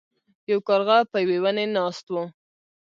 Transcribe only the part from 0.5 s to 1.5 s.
یو کارغه په یو